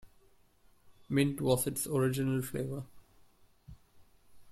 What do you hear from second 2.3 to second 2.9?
flavor.